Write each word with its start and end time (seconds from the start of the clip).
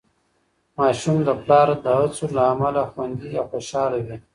ماشومان 0.77 1.19
د 1.25 1.29
پلار 1.43 1.67
د 1.83 1.85
هڅو 1.99 2.25
له 2.35 2.41
امله 2.53 2.81
خوندي 2.91 3.31
او 3.39 3.45
خوشحال 3.51 3.91
وي. 4.05 4.17